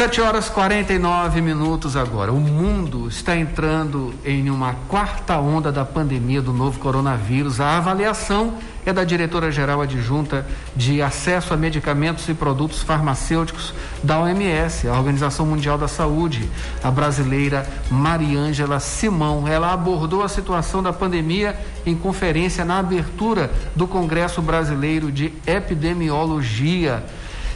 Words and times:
Sete 0.00 0.18
horas 0.18 0.48
49 0.48 1.42
minutos 1.42 1.94
agora. 1.94 2.32
O 2.32 2.40
mundo 2.40 3.06
está 3.06 3.36
entrando 3.36 4.14
em 4.24 4.48
uma 4.48 4.72
quarta 4.88 5.38
onda 5.38 5.70
da 5.70 5.84
pandemia 5.84 6.40
do 6.40 6.54
novo 6.54 6.78
coronavírus. 6.78 7.60
A 7.60 7.76
avaliação 7.76 8.54
é 8.86 8.94
da 8.94 9.04
diretora-geral 9.04 9.82
adjunta 9.82 10.46
de 10.74 11.02
acesso 11.02 11.52
a 11.52 11.56
medicamentos 11.58 12.26
e 12.30 12.32
produtos 12.32 12.82
farmacêuticos 12.82 13.74
da 14.02 14.18
OMS, 14.18 14.88
a 14.88 14.94
Organização 14.94 15.44
Mundial 15.44 15.76
da 15.76 15.86
Saúde, 15.86 16.48
a 16.82 16.90
brasileira 16.90 17.68
Mariângela 17.90 18.80
Simão. 18.80 19.46
Ela 19.46 19.70
abordou 19.70 20.22
a 20.22 20.30
situação 20.30 20.82
da 20.82 20.94
pandemia 20.94 21.54
em 21.84 21.94
conferência 21.94 22.64
na 22.64 22.78
abertura 22.78 23.50
do 23.76 23.86
Congresso 23.86 24.40
Brasileiro 24.40 25.12
de 25.12 25.30
Epidemiologia. 25.46 27.04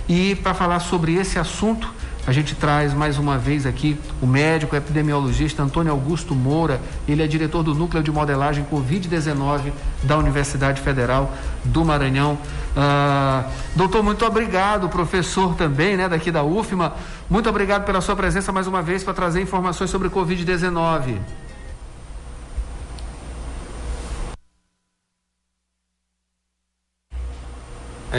E 0.07 0.35
para 0.35 0.53
falar 0.53 0.81
sobre 0.81 1.15
esse 1.15 1.39
assunto, 1.39 2.04
a 2.27 2.33
gente 2.33 2.55
traz 2.55 2.95
mais 2.95 3.19
uma 3.19 3.37
vez 3.37 3.67
aqui 3.67 3.99
o 4.21 4.27
médico 4.27 4.75
epidemiologista 4.75 5.63
Antônio 5.63 5.93
Augusto 5.93 6.35
Moura. 6.35 6.81
Ele 7.07 7.23
é 7.23 7.27
diretor 7.27 7.63
do 7.63 7.75
Núcleo 7.75 8.03
de 8.03 8.11
Modelagem 8.11 8.65
Covid-19 8.65 9.73
da 10.03 10.17
Universidade 10.17 10.81
Federal 10.81 11.33
do 11.65 11.85
Maranhão. 11.85 12.39
Ah, 12.75 13.45
doutor, 13.77 14.03
muito 14.03 14.25
obrigado. 14.25 14.89
Professor 14.89 15.55
também, 15.55 15.97
né, 15.97 16.09
daqui 16.09 16.31
da 16.31 16.43
UFMA. 16.43 16.95
Muito 17.29 17.49
obrigado 17.49 17.85
pela 17.85 18.01
sua 18.01 18.17
presença 18.17 18.51
mais 18.51 18.67
uma 18.67 18.81
vez 18.81 19.05
para 19.05 19.13
trazer 19.13 19.43
informações 19.43 19.91
sobre 19.91 20.09
Covid-19. 20.09 21.19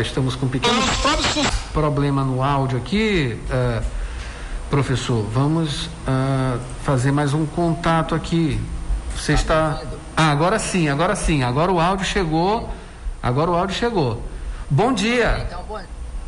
Estamos 0.01 0.35
com 0.35 0.45
um 0.45 0.49
pequeno 0.49 0.81
problema 1.73 2.23
no 2.23 2.43
áudio 2.43 2.77
aqui, 2.77 3.39
uh, 3.49 3.83
professor. 4.69 5.23
Vamos 5.31 5.85
uh, 5.85 6.59
fazer 6.83 7.11
mais 7.11 7.33
um 7.33 7.45
contato 7.45 8.13
aqui. 8.15 8.59
Você 9.15 9.33
está. 9.33 9.81
Ah, 10.15 10.31
agora 10.31 10.59
sim, 10.59 10.89
agora 10.89 11.15
sim. 11.15 11.43
Agora 11.43 11.71
o 11.71 11.79
áudio 11.79 12.05
chegou. 12.05 12.69
Agora 13.21 13.51
o 13.51 13.55
áudio 13.55 13.75
chegou. 13.75 14.21
Bom 14.69 14.93
dia. 14.93 15.45
Então, 15.47 15.63
bom, 15.67 15.79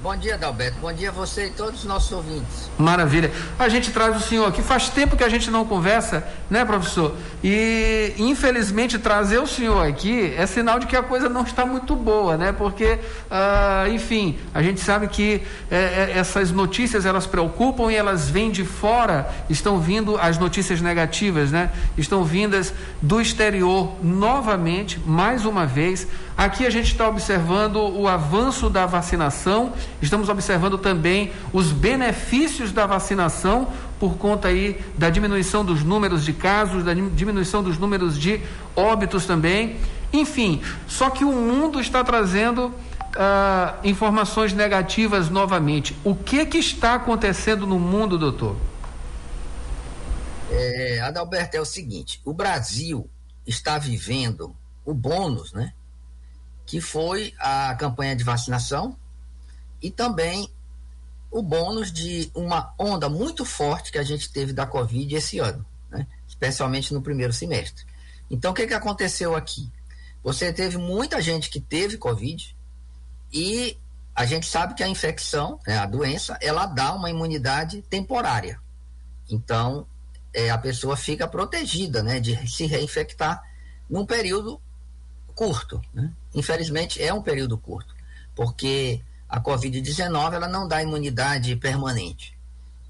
Bom 0.07 0.15
dia, 0.15 0.35
Adalberto. 0.35 0.79
Bom 0.79 0.93
dia 0.93 1.09
a 1.09 1.11
você 1.11 1.47
e 1.47 1.49
todos 1.49 1.81
os 1.81 1.85
nossos 1.85 2.09
ouvintes. 2.13 2.71
Maravilha. 2.77 3.29
A 3.59 3.67
gente 3.67 3.91
traz 3.91 4.15
o 4.15 4.21
senhor 4.21 4.47
aqui. 4.47 4.61
Faz 4.61 4.87
tempo 4.87 5.17
que 5.17 5.23
a 5.23 5.27
gente 5.27 5.51
não 5.51 5.65
conversa, 5.65 6.25
né, 6.49 6.63
professor? 6.63 7.13
E, 7.43 8.13
infelizmente, 8.17 8.97
trazer 8.97 9.39
o 9.39 9.45
senhor 9.45 9.85
aqui 9.85 10.33
é 10.37 10.45
sinal 10.45 10.79
de 10.79 10.87
que 10.87 10.95
a 10.95 11.03
coisa 11.03 11.27
não 11.27 11.41
está 11.41 11.65
muito 11.65 11.93
boa, 11.93 12.37
né? 12.37 12.53
Porque, 12.53 12.99
ah, 13.29 13.83
enfim, 13.89 14.39
a 14.53 14.63
gente 14.63 14.79
sabe 14.79 15.09
que 15.09 15.41
é, 15.69 15.75
é, 15.75 16.13
essas 16.15 16.51
notícias 16.51 17.05
elas 17.05 17.27
preocupam 17.27 17.91
e 17.91 17.95
elas 17.95 18.29
vêm 18.29 18.49
de 18.49 18.63
fora, 18.63 19.29
estão 19.49 19.77
vindo 19.77 20.17
as 20.17 20.37
notícias 20.37 20.79
negativas, 20.79 21.51
né? 21.51 21.69
Estão 21.97 22.23
vindas 22.23 22.73
do 23.01 23.19
exterior 23.19 23.93
novamente, 24.01 25.01
mais 25.05 25.45
uma 25.45 25.65
vez. 25.65 26.07
Aqui 26.37 26.67
a 26.67 26.69
gente 26.69 26.91
está 26.91 27.09
observando 27.09 27.77
o 27.77 28.07
avanço 28.07 28.69
da 28.69 28.85
vacinação 28.85 29.73
Estamos 29.99 30.29
observando 30.29 30.77
também 30.77 31.31
os 31.51 31.71
benefícios 31.71 32.71
da 32.71 32.85
vacinação 32.85 33.67
por 33.99 34.17
conta 34.17 34.49
aí 34.49 34.79
da 34.95 35.09
diminuição 35.09 35.65
dos 35.65 35.83
números 35.83 36.23
de 36.23 36.33
casos, 36.33 36.83
da 36.83 36.93
diminuição 36.93 37.63
dos 37.63 37.79
números 37.79 38.19
de 38.19 38.41
óbitos 38.75 39.25
também. 39.25 39.77
Enfim, 40.13 40.61
só 40.87 41.09
que 41.09 41.25
o 41.25 41.31
mundo 41.31 41.81
está 41.81 42.03
trazendo 42.03 42.67
uh, 42.67 42.73
informações 43.83 44.53
negativas 44.53 45.29
novamente. 45.29 45.97
O 46.03 46.15
que 46.15 46.45
que 46.45 46.59
está 46.59 46.93
acontecendo 46.93 47.65
no 47.65 47.79
mundo, 47.79 48.17
doutor? 48.17 48.55
É, 50.51 51.01
Adalberto, 51.01 51.57
é 51.57 51.61
o 51.61 51.65
seguinte: 51.65 52.21
o 52.23 52.33
Brasil 52.33 53.09
está 53.45 53.77
vivendo 53.77 54.55
o 54.85 54.93
bônus, 54.93 55.51
né? 55.51 55.73
Que 56.67 56.79
foi 56.79 57.33
a 57.39 57.73
campanha 57.73 58.15
de 58.15 58.23
vacinação 58.23 58.95
e 59.81 59.89
também 59.89 60.51
o 61.31 61.41
bônus 61.41 61.91
de 61.91 62.31
uma 62.35 62.73
onda 62.77 63.09
muito 63.09 63.43
forte 63.43 63.91
que 63.91 63.97
a 63.97 64.03
gente 64.03 64.31
teve 64.31 64.53
da 64.53 64.67
Covid 64.67 65.15
esse 65.15 65.39
ano, 65.39 65.65
né? 65.89 66.05
especialmente 66.27 66.93
no 66.93 67.01
primeiro 67.01 67.33
semestre. 67.33 67.85
Então, 68.29 68.51
o 68.51 68.53
que, 68.53 68.67
que 68.67 68.73
aconteceu 68.73 69.35
aqui? 69.35 69.71
Você 70.23 70.51
teve 70.51 70.77
muita 70.77 71.21
gente 71.21 71.49
que 71.49 71.59
teve 71.59 71.97
Covid 71.97 72.55
e 73.31 73.77
a 74.15 74.25
gente 74.25 74.47
sabe 74.47 74.73
que 74.73 74.83
a 74.83 74.87
infecção, 74.87 75.59
né, 75.65 75.77
a 75.77 75.85
doença, 75.85 76.37
ela 76.41 76.65
dá 76.65 76.93
uma 76.93 77.09
imunidade 77.09 77.81
temporária. 77.83 78.59
Então, 79.29 79.85
é, 80.33 80.49
a 80.49 80.57
pessoa 80.57 80.97
fica 80.97 81.27
protegida 81.27 82.01
né, 82.01 82.19
de 82.19 82.35
se 82.49 82.65
reinfectar 82.65 83.41
num 83.89 84.05
período 84.05 84.61
curto. 85.37 85.79
Né? 85.93 86.11
Infelizmente, 86.33 87.01
é 87.01 87.13
um 87.13 87.21
período 87.21 87.59
curto, 87.59 87.95
porque 88.35 88.99
a 89.29 89.39
Covid-19 89.39 90.33
ela 90.33 90.47
não 90.47 90.67
dá 90.67 90.81
imunidade 90.81 91.55
permanente. 91.55 92.35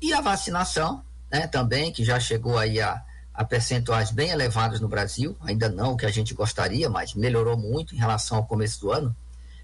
E 0.02 0.14
a 0.14 0.22
vacinação, 0.22 1.04
né, 1.30 1.46
também, 1.46 1.92
que 1.92 2.06
já 2.06 2.18
chegou 2.22 2.58
aí 2.58 2.80
a, 2.80 3.04
a 3.34 3.44
percentuais 3.44 4.12
bem 4.12 4.30
elevados 4.30 4.80
no 4.80 4.88
Brasil, 4.88 5.36
ainda 5.42 5.68
não 5.68 5.92
o 5.92 5.98
que 5.98 6.06
a 6.06 6.12
gente 6.12 6.34
gostaria, 6.34 6.90
mas 6.90 7.14
melhorou 7.14 7.58
muito 7.58 7.94
em 7.94 7.98
relação 7.98 8.38
ao 8.38 8.46
começo 8.46 8.80
do 8.80 8.92
ano. 8.94 9.14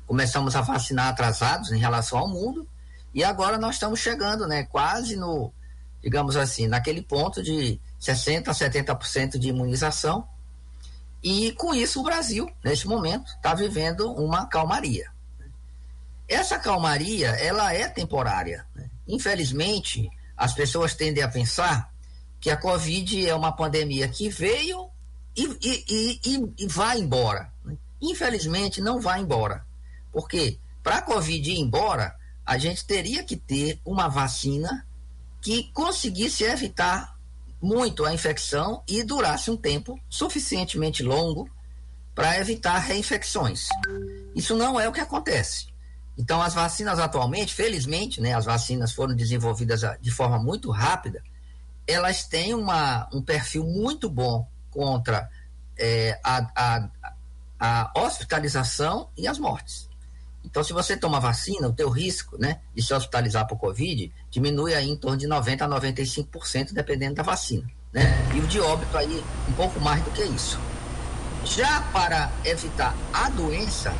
Começamos 0.05 0.53
a 0.53 0.61
vacinar 0.61 1.07
atrasados 1.07 1.71
em 1.71 1.79
relação 1.79 2.19
ao 2.19 2.27
mundo, 2.27 2.67
e 3.13 3.23
agora 3.23 3.57
nós 3.57 3.75
estamos 3.75 4.01
chegando, 4.01 4.45
né, 4.45 4.63
quase 4.63 5.15
no, 5.15 5.53
digamos 6.01 6.35
assim, 6.35 6.67
naquele 6.67 7.01
ponto 7.01 7.41
de 7.41 7.79
60% 8.01 8.49
a 8.49 8.51
70% 8.51 9.37
de 9.37 9.47
imunização. 9.47 10.27
E 11.23 11.53
com 11.53 11.73
isso 11.73 12.01
o 12.01 12.03
Brasil, 12.03 12.51
neste 12.63 12.85
momento, 12.85 13.31
está 13.31 13.53
vivendo 13.53 14.11
uma 14.11 14.45
calmaria. 14.45 15.09
Essa 16.27 16.59
calmaria, 16.59 17.29
ela 17.29 17.73
é 17.73 17.87
temporária. 17.87 18.65
Né? 18.75 18.89
Infelizmente, 19.07 20.09
as 20.35 20.53
pessoas 20.53 20.95
tendem 20.95 21.23
a 21.23 21.29
pensar 21.29 21.93
que 22.41 22.49
a 22.49 22.57
Covid 22.57 23.25
é 23.25 23.33
uma 23.33 23.53
pandemia 23.53 24.07
que 24.09 24.27
veio 24.27 24.89
e, 25.35 25.45
e, 25.61 26.19
e, 26.25 26.53
e 26.57 26.67
vai 26.67 26.99
embora. 26.99 27.53
Né? 27.63 27.77
Infelizmente, 28.01 28.81
não 28.81 28.99
vai 28.99 29.21
embora. 29.21 29.65
Porque 30.11 30.59
para 30.83 30.97
a 30.97 31.01
Covid 31.01 31.49
ir 31.49 31.57
embora, 31.57 32.13
a 32.45 32.57
gente 32.57 32.85
teria 32.85 33.23
que 33.23 33.37
ter 33.37 33.79
uma 33.85 34.09
vacina 34.09 34.85
que 35.41 35.71
conseguisse 35.71 36.43
evitar 36.43 37.12
muito 37.63 38.03
a 38.03 38.13
infecção 38.13 38.83
e 38.85 39.01
durasse 39.03 39.49
um 39.49 39.55
tempo 39.55 39.97
suficientemente 40.09 41.01
longo 41.01 41.49
para 42.13 42.37
evitar 42.37 42.77
reinfecções. 42.77 43.69
Isso 44.35 44.53
não 44.57 44.77
é 44.77 44.89
o 44.89 44.91
que 44.91 44.99
acontece. 44.99 45.67
Então, 46.17 46.41
as 46.41 46.53
vacinas 46.53 46.99
atualmente, 46.99 47.53
felizmente, 47.53 48.19
né, 48.19 48.35
as 48.35 48.43
vacinas 48.43 48.91
foram 48.91 49.15
desenvolvidas 49.15 49.85
ah, 49.85 49.97
de 49.99 50.11
forma 50.11 50.37
muito 50.37 50.69
rápida, 50.71 51.23
elas 51.87 52.25
têm 52.25 52.53
uma, 52.53 53.07
um 53.13 53.21
perfil 53.21 53.63
muito 53.63 54.09
bom 54.09 54.45
contra 54.69 55.29
é, 55.77 56.19
a, 56.21 56.51
a, 56.55 56.89
a 57.59 57.91
hospitalização 57.95 59.07
e 59.17 59.25
as 59.25 59.39
mortes. 59.39 59.89
Então, 60.43 60.61
se 60.65 60.73
você 60.73 60.97
toma 60.97 61.19
vacina, 61.21 61.69
o 61.69 61.73
teu 61.73 61.89
risco 61.89 62.37
né, 62.37 62.59
de 62.75 62.83
se 62.83 62.93
hospitalizar 62.93 63.47
por 63.47 63.57
Covid 63.57 64.11
diminui 64.33 64.73
aí 64.73 64.89
em 64.89 64.95
torno 64.95 65.15
de 65.15 65.27
90% 65.27 65.61
a 65.61 65.67
95%, 65.67 66.73
dependendo 66.73 67.13
da 67.13 67.21
vacina. 67.21 67.69
Né? 67.93 68.03
E 68.33 68.39
o 68.39 68.47
de 68.47 68.59
óbito 68.59 68.97
aí 68.97 69.23
um 69.47 69.53
pouco 69.53 69.79
mais 69.79 70.03
do 70.03 70.09
que 70.09 70.23
isso. 70.23 70.59
Já 71.45 71.81
para 71.93 72.31
evitar 72.43 72.95
a 73.13 73.29
doença, 73.29 73.93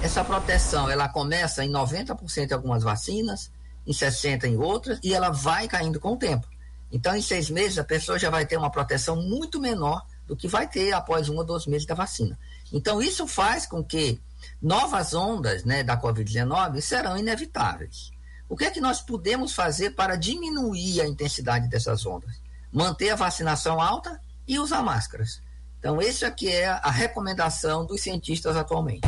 essa 0.00 0.22
proteção, 0.22 0.88
ela 0.88 1.08
começa 1.08 1.64
em 1.64 1.72
90% 1.72 2.50
em 2.50 2.54
algumas 2.54 2.84
vacinas, 2.84 3.50
em 3.84 3.90
60% 3.90 4.44
em 4.44 4.56
outras, 4.56 5.00
e 5.02 5.12
ela 5.12 5.30
vai 5.30 5.66
caindo 5.66 5.98
com 5.98 6.12
o 6.12 6.16
tempo. 6.16 6.46
Então, 6.92 7.16
em 7.16 7.22
seis 7.22 7.50
meses, 7.50 7.76
a 7.76 7.84
pessoa 7.84 8.16
já 8.16 8.30
vai 8.30 8.46
ter 8.46 8.56
uma 8.56 8.70
proteção 8.70 9.16
muito 9.16 9.58
menor 9.58 10.06
do 10.24 10.36
que 10.36 10.46
vai 10.46 10.68
ter 10.68 10.92
após 10.92 11.28
um 11.28 11.36
ou 11.36 11.44
dois 11.44 11.66
meses 11.66 11.86
da 11.86 11.96
vacina. 11.96 12.38
Então, 12.72 13.02
isso 13.02 13.26
faz 13.26 13.66
com 13.66 13.82
que 13.82 14.20
novas 14.62 15.14
ondas 15.14 15.64
né, 15.64 15.82
da 15.82 16.00
Covid-19 16.00 16.80
serão 16.80 17.16
inevitáveis. 17.16 18.12
O 18.50 18.56
que 18.56 18.64
é 18.64 18.70
que 18.70 18.80
nós 18.80 19.00
podemos 19.00 19.54
fazer 19.54 19.90
para 19.90 20.16
diminuir 20.16 21.00
a 21.00 21.06
intensidade 21.06 21.68
dessas 21.68 22.04
ondas? 22.04 22.42
Manter 22.72 23.10
a 23.10 23.14
vacinação 23.14 23.80
alta 23.80 24.20
e 24.46 24.58
usar 24.58 24.82
máscaras. 24.82 25.40
Então, 25.78 26.02
isso 26.02 26.26
aqui 26.26 26.48
é 26.48 26.66
a 26.66 26.90
recomendação 26.90 27.86
dos 27.86 28.00
cientistas 28.00 28.56
atualmente. 28.56 29.06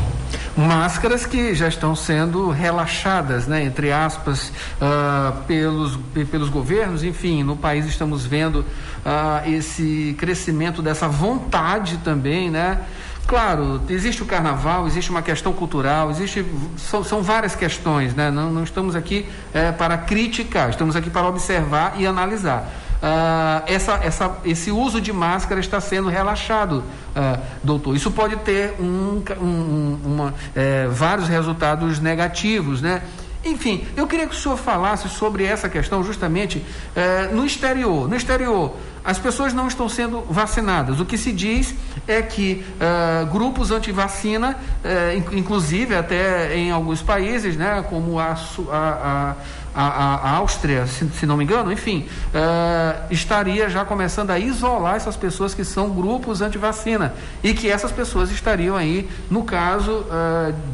Máscaras 0.56 1.26
que 1.26 1.56
já 1.56 1.66
estão 1.66 1.96
sendo 1.96 2.50
relaxadas, 2.50 3.48
né, 3.48 3.64
entre 3.64 3.90
aspas, 3.90 4.50
uh, 4.50 5.42
pelos, 5.48 5.98
pelos 6.30 6.48
governos, 6.48 7.02
enfim, 7.02 7.42
no 7.42 7.56
país 7.56 7.84
estamos 7.84 8.24
vendo 8.24 8.60
uh, 8.60 9.50
esse 9.50 10.14
crescimento 10.18 10.80
dessa 10.80 11.08
vontade 11.08 11.98
também, 11.98 12.48
né? 12.48 12.86
Claro, 13.32 13.80
existe 13.88 14.22
o 14.22 14.26
carnaval, 14.26 14.86
existe 14.86 15.10
uma 15.10 15.22
questão 15.22 15.54
cultural, 15.54 16.10
existe, 16.10 16.44
são, 16.76 17.02
são 17.02 17.22
várias 17.22 17.56
questões, 17.56 18.14
né? 18.14 18.30
não, 18.30 18.52
não 18.52 18.62
estamos 18.62 18.94
aqui 18.94 19.26
é, 19.54 19.72
para 19.72 19.96
criticar, 19.96 20.68
estamos 20.68 20.94
aqui 20.96 21.08
para 21.08 21.26
observar 21.26 21.94
e 21.96 22.06
analisar. 22.06 22.70
Uh, 23.02 23.64
essa, 23.66 23.94
essa, 23.94 24.36
esse 24.44 24.70
uso 24.70 25.00
de 25.00 25.14
máscara 25.14 25.60
está 25.60 25.80
sendo 25.80 26.10
relaxado, 26.10 26.84
uh, 27.16 27.40
doutor. 27.64 27.96
Isso 27.96 28.10
pode 28.10 28.36
ter 28.36 28.74
um, 28.78 29.22
um, 29.40 29.98
uma, 30.04 30.34
é, 30.54 30.86
vários 30.88 31.26
resultados 31.26 31.98
negativos, 32.00 32.82
né? 32.82 33.02
Enfim, 33.44 33.84
eu 33.96 34.06
queria 34.06 34.26
que 34.26 34.34
o 34.34 34.38
senhor 34.38 34.56
falasse 34.56 35.08
sobre 35.08 35.44
essa 35.44 35.68
questão 35.68 36.02
justamente 36.04 36.64
é, 36.94 37.26
no 37.28 37.44
exterior. 37.44 38.08
No 38.08 38.14
exterior, 38.14 38.76
as 39.04 39.18
pessoas 39.18 39.52
não 39.52 39.66
estão 39.66 39.88
sendo 39.88 40.20
vacinadas. 40.30 41.00
O 41.00 41.04
que 41.04 41.18
se 41.18 41.32
diz 41.32 41.74
é 42.06 42.22
que 42.22 42.64
uh, 42.76 43.26
grupos 43.26 43.70
anti-vacina, 43.70 44.56
uh, 44.56 45.36
inclusive 45.36 45.94
até 45.94 46.56
em 46.56 46.70
alguns 46.70 47.02
países, 47.02 47.56
né, 47.56 47.84
como 47.88 48.18
a, 48.18 48.36
a, 48.70 48.76
a, 48.76 49.36
a 49.74 50.36
Áustria, 50.36 50.86
se, 50.86 51.08
se, 51.08 51.26
não 51.26 51.36
me 51.36 51.44
engano, 51.44 51.72
enfim, 51.72 52.06
uh, 52.28 53.12
estaria 53.12 53.70
já 53.70 53.84
começando 53.84 54.30
a 54.30 54.38
isolar 54.38 54.96
essas 54.96 55.16
pessoas 55.16 55.54
que 55.54 55.64
são 55.64 55.90
grupos 55.90 56.42
anti-vacina 56.42 57.14
e 57.42 57.54
que 57.54 57.70
essas 57.70 57.90
pessoas 57.90 58.30
estariam 58.30 58.76
aí, 58.76 59.08
no 59.30 59.44
caso, 59.44 60.04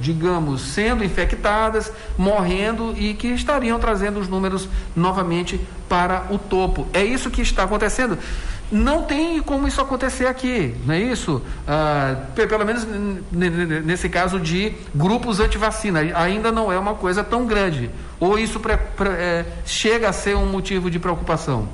digamos, 0.00 0.60
sendo 0.62 1.04
infectadas, 1.04 1.92
morrendo 2.16 2.94
e 2.96 3.14
que 3.14 3.28
estariam 3.28 3.78
trazendo 3.78 4.18
os 4.18 4.28
números 4.28 4.68
novamente 4.94 5.60
para 5.88 6.26
o 6.30 6.38
topo. 6.38 6.86
É 6.92 7.04
isso 7.04 7.30
que 7.30 7.40
está 7.40 7.64
acontecendo. 7.64 8.18
Não 8.70 9.04
tem 9.04 9.42
como 9.42 9.66
isso 9.66 9.80
acontecer 9.80 10.26
aqui, 10.26 10.76
não 10.84 10.92
é 10.92 11.00
isso? 11.00 11.42
Ah, 11.66 12.16
pelo 12.34 12.66
menos 12.66 12.86
nesse 13.32 14.10
caso 14.10 14.38
de 14.38 14.76
grupos 14.94 15.40
anti-vacina, 15.40 16.00
ainda 16.14 16.52
não 16.52 16.70
é 16.70 16.78
uma 16.78 16.94
coisa 16.94 17.24
tão 17.24 17.46
grande. 17.46 17.90
Ou 18.20 18.38
isso 18.38 18.60
é, 19.18 19.46
chega 19.64 20.10
a 20.10 20.12
ser 20.12 20.36
um 20.36 20.46
motivo 20.46 20.90
de 20.90 20.98
preocupação? 20.98 21.66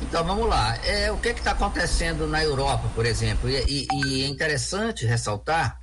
Então 0.00 0.24
vamos 0.24 0.48
lá. 0.48 0.78
É, 0.86 1.12
o 1.12 1.18
que 1.18 1.28
está 1.28 1.50
acontecendo 1.50 2.26
na 2.26 2.42
Europa, 2.42 2.88
por 2.94 3.04
exemplo? 3.04 3.50
E, 3.50 3.56
e, 3.68 3.86
e, 3.92 4.24
é 4.24 4.26
interessante 4.26 5.04
ressaltar 5.04 5.78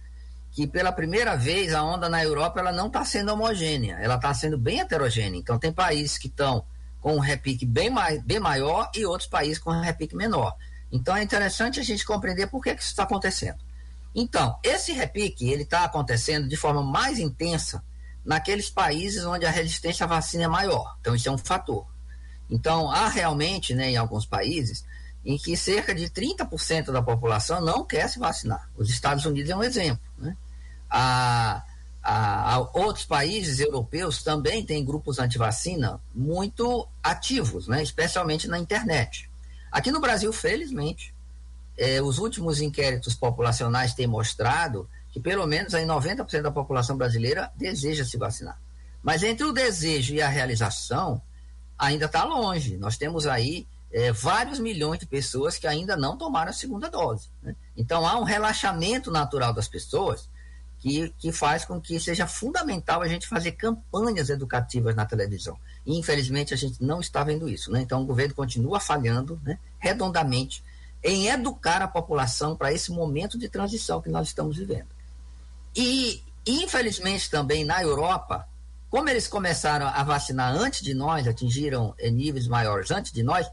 que 0.52 0.66
pela 0.66 0.92
primeira 0.92 1.36
vez 1.36 1.74
a 1.76 1.84
onda 1.84 2.10
na 2.10 2.24
Europa 2.24 2.60
ela 2.60 2.72
não 2.72 2.88
está 2.88 3.04
sendo 3.04 3.34
homogênea, 3.34 3.98
ela 4.02 4.16
está 4.16 4.34
sendo 4.34 4.58
bem 4.58 4.80
heterogênea. 4.80 5.38
Então 5.38 5.60
tem 5.60 5.72
países 5.72 6.18
que 6.18 6.28
estão 6.28 6.64
com 7.06 7.18
um 7.18 7.19
repique 7.19 7.68
bem, 7.68 7.88
mais, 7.88 8.19
bem 8.24 8.40
maior 8.40 8.90
e 8.96 9.06
outros 9.06 9.30
países 9.30 9.60
com 9.60 9.69
um 9.69 9.80
repique 9.80 10.16
menor. 10.16 10.56
Então 10.92 11.16
é 11.16 11.22
interessante 11.22 11.80
a 11.80 11.84
gente 11.84 12.04
compreender 12.04 12.48
por 12.48 12.63
que, 12.63 12.74
que 12.74 12.81
isso 12.81 12.90
está 12.90 13.04
acontecendo. 13.04 13.60
Então, 14.16 14.57
esse 14.63 14.92
repique 14.92 15.52
ele 15.52 15.62
está 15.62 15.84
acontecendo 15.84 16.48
de 16.48 16.57
forma 16.57 16.81
mais 16.81 17.19
intensa 17.19 17.84
naqueles 18.25 18.72
países 18.72 19.24
onde 19.24 19.46
a 19.46 19.52
resistência 19.52 20.04
à 20.04 20.07
vacina 20.07 20.46
é 20.46 20.48
maior. 20.48 20.98
Então, 21.00 21.13
isso 21.13 21.30
é 21.30 21.31
um 21.31 21.38
fator. 21.38 21.86
Então, 22.50 22.90
há 22.90 23.08
realmente, 23.08 23.75
né, 23.75 23.92
em 23.92 23.98
alguns 23.98 24.25
países, 24.25 24.84
em 25.24 25.38
que 25.38 25.56
cerca 25.56 25.94
de 25.94 26.10
30% 26.10 26.92
da 26.92 27.04
população 27.04 27.62
não 27.62 27.86
quer 27.86 28.10
se 28.10 28.18
vacinar. 28.18 28.68
Os 28.75 28.90
Estados 28.90 29.28
Unidos 29.28 29.51
é 29.51 29.56
um 29.56 29.62
exemplo. 29.62 30.01
Né? 30.18 30.36
A, 30.90 31.63
a, 32.06 32.54
a 32.54 32.60
outros 32.60 33.04
países 33.04 33.60
europeus 33.60 34.22
também 34.22 34.63
têm 34.63 34.86
grupos 34.86 35.18
anti-vacina 35.18 36.00
muito 36.13 36.88
ativos, 37.02 37.68
né? 37.68 37.81
especialmente 37.81 38.48
na 38.48 38.60
internet. 38.60 39.28
Aqui 39.72 39.92
no 39.92 40.00
Brasil, 40.00 40.31
felizmente, 40.31 41.16
eh, 41.75 42.00
os 42.04 42.19
últimos 42.19 42.62
inquéritos 42.62 43.16
populacionais 43.16 43.96
têm 43.96 44.06
mostrado 44.06 44.88
que 45.12 45.19
pelo 45.19 45.48
menos 45.48 45.74
aí 45.74 45.84
90% 45.84 46.44
da 46.44 46.52
população 46.52 46.96
brasileira 46.96 47.52
deseja 47.56 48.06
se 48.06 48.18
vacinar. 48.18 48.62
Mas 49.01 49.24
entre 49.24 49.44
o 49.44 49.51
desejo 49.51 50.13
e 50.13 50.22
a 50.22 50.30
realização, 50.30 51.19
ainda 51.78 52.06
está 52.06 52.24
longe. 52.24 52.78
Nós 52.78 52.98
temos 52.98 53.25
aí 53.25 53.68
eh, 53.92 54.12
vários 54.12 54.60
milhões 54.60 55.00
de 55.00 55.08
pessoas 55.08 55.58
que 55.58 55.66
ainda 55.66 55.98
não 55.98 56.18
tomaram 56.18 56.51
a 56.51 56.54
segunda 56.54 56.88
dose. 56.88 57.30
Né? 57.42 57.56
Então 57.75 58.06
há 58.06 58.16
um 58.19 58.24
relaxamento 58.24 59.10
natural 59.10 59.54
das 59.54 59.68
pessoas 59.68 60.30
que, 60.86 61.12
que 61.18 61.32
faz 61.32 61.66
com 61.66 61.82
que 61.82 62.00
seja 62.00 62.28
fundamental 62.28 63.02
a 63.02 63.08
gente 63.08 63.28
fazer 63.28 63.54
campanhas 63.54 64.30
educativas 64.30 64.96
na 64.96 65.04
televisão. 65.04 65.58
E, 65.84 65.98
infelizmente, 65.98 66.54
a 66.54 66.58
gente 66.58 66.84
não 66.84 67.00
está 67.00 67.24
vendo 67.24 67.50
isso. 67.50 67.72
Né? 67.72 67.82
Então, 67.82 68.04
o 68.04 68.06
governo 68.06 68.36
continua 68.36 68.80
falhando 68.80 69.42
né, 69.44 69.58
redondamente 69.80 70.64
em 71.04 71.28
educar 71.28 71.82
a 71.82 71.88
população 71.88 72.56
para 72.56 72.72
esse 72.72 72.92
momento 72.92 73.36
de 73.36 73.50
transição 73.50 74.00
que 74.00 74.10
nós 74.10 74.28
estamos 74.28 74.58
vivendo. 74.58 74.86
E, 75.76 76.22
infelizmente, 76.46 77.32
também 77.32 77.66
na 77.66 77.82
Europa, 77.82 78.48
como 78.88 79.10
eles 79.10 79.28
começaram 79.28 79.88
a 79.88 80.04
vacinar 80.04 80.56
antes 80.56 80.84
de 80.84 80.94
nós, 80.94 81.28
atingiram 81.28 81.96
eh, 81.98 82.12
níveis 82.12 82.48
maiores 82.48 82.92
antes 82.92 83.12
de 83.12 83.24
nós, 83.24 83.50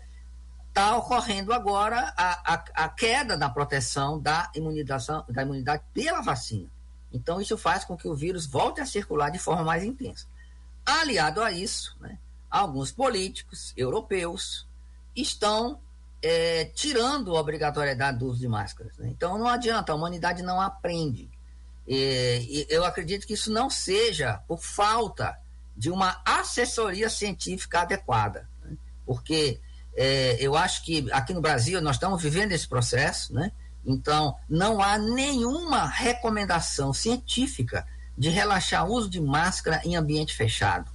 está 0.68 0.98
ocorrendo 0.98 1.50
agora 1.54 2.12
a, 2.14 2.54
a, 2.54 2.64
a, 2.84 2.88
queda 2.90 3.38
na 3.38 3.48
proteção 3.48 4.20
da 4.20 4.50
imunização, 4.54 5.24
da 5.30 5.40
imunidade 5.40 5.82
pela 5.94 6.20
vacina. 6.20 6.68
Então, 7.12 7.40
isso 7.40 7.56
faz 7.58 7.84
com 7.84 7.96
que 7.96 8.08
o 8.08 8.14
vírus 8.14 8.46
volte 8.46 8.80
a 8.80 8.86
circular 8.86 9.30
de 9.30 9.38
forma 9.38 9.62
mais 9.62 9.84
intensa. 9.84 10.26
Aliado 10.84 11.42
a 11.42 11.52
isso, 11.52 11.96
né, 12.00 12.18
alguns 12.50 12.90
políticos 12.90 13.72
europeus 13.76 14.66
estão 15.14 15.80
é, 16.22 16.66
tirando 16.66 17.36
a 17.36 17.40
obrigatoriedade 17.40 18.18
do 18.18 18.26
uso 18.26 18.40
de 18.40 18.48
máscaras. 18.48 18.96
Né? 18.98 19.08
Então, 19.08 19.38
não 19.38 19.46
adianta, 19.46 19.92
a 19.92 19.94
humanidade 19.94 20.42
não 20.42 20.60
aprende. 20.60 21.30
E, 21.86 22.66
e 22.70 22.74
eu 22.74 22.84
acredito 22.84 23.26
que 23.26 23.34
isso 23.34 23.52
não 23.52 23.68
seja 23.68 24.38
por 24.46 24.62
falta 24.62 25.36
de 25.76 25.90
uma 25.90 26.20
assessoria 26.24 27.10
científica 27.10 27.80
adequada. 27.80 28.48
Né? 28.62 28.76
Porque 29.04 29.60
é, 29.94 30.36
eu 30.40 30.56
acho 30.56 30.84
que 30.84 31.10
aqui 31.12 31.34
no 31.34 31.40
Brasil 31.40 31.80
nós 31.80 31.96
estamos 31.96 32.22
vivendo 32.22 32.52
esse 32.52 32.68
processo, 32.68 33.34
né? 33.34 33.52
Então, 33.84 34.36
não 34.48 34.80
há 34.80 34.96
nenhuma 34.96 35.86
recomendação 35.86 36.92
científica 36.92 37.86
de 38.16 38.28
relaxar 38.28 38.86
o 38.86 38.92
uso 38.92 39.10
de 39.10 39.20
máscara 39.20 39.80
em 39.84 39.96
ambiente 39.96 40.34
fechado, 40.34 40.90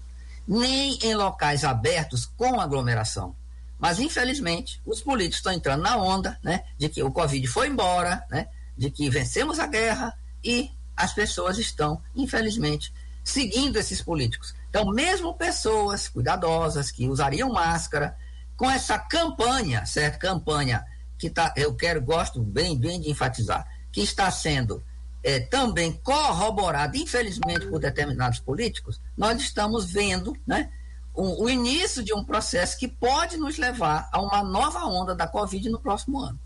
nem 0.47 0.97
em 1.03 1.15
locais 1.15 1.63
abertos 1.63 2.25
com 2.25 2.59
aglomeração. 2.59 3.35
Mas, 3.77 3.99
infelizmente, 3.99 4.81
os 4.85 5.01
políticos 5.01 5.37
estão 5.37 5.51
entrando 5.51 5.83
na 5.83 5.97
onda 5.97 6.39
né, 6.41 6.63
de 6.77 6.89
que 6.89 7.03
o 7.03 7.11
Covid 7.11 7.45
foi 7.47 7.67
embora, 7.67 8.23
né, 8.29 8.47
de 8.77 8.89
que 8.89 9.09
vencemos 9.09 9.59
a 9.59 9.67
guerra 9.67 10.17
e 10.43 10.71
as 10.95 11.13
pessoas 11.13 11.57
estão, 11.57 12.01
infelizmente, 12.15 12.93
seguindo 13.23 13.77
esses 13.77 14.01
políticos. 14.01 14.55
Então, 14.69 14.85
mesmo 14.91 15.33
pessoas 15.33 16.07
cuidadosas 16.07 16.89
que 16.89 17.07
usariam 17.07 17.51
máscara, 17.51 18.17
com 18.55 18.69
essa 18.69 18.97
campanha, 18.97 19.85
certo? 19.85 20.17
Campanha 20.17 20.83
que 21.17 21.29
tá, 21.29 21.53
eu 21.55 21.73
quero, 21.73 22.01
gosto 22.01 22.41
bem, 22.41 22.77
bem 22.77 22.99
de 22.99 23.09
enfatizar, 23.09 23.67
que 23.91 24.01
está 24.01 24.29
sendo 24.29 24.83
é, 25.23 25.39
também 25.39 25.93
corroborado, 26.03 26.95
infelizmente, 26.95 27.65
por 27.67 27.79
determinados 27.79 28.39
políticos, 28.39 29.01
nós 29.17 29.41
estamos 29.41 29.91
vendo 29.91 30.37
né, 30.45 30.69
um, 31.15 31.43
o 31.43 31.49
início 31.49 32.03
de 32.03 32.13
um 32.13 32.23
processo 32.23 32.77
que 32.77 32.87
pode 32.87 33.37
nos 33.37 33.57
levar 33.57 34.07
a 34.11 34.21
uma 34.21 34.43
nova 34.43 34.85
onda 34.85 35.15
da 35.15 35.27
Covid 35.27 35.69
no 35.69 35.79
próximo 35.79 36.19
ano. 36.19 36.39